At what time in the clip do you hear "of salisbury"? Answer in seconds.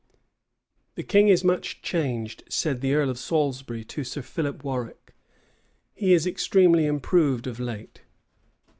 3.11-3.83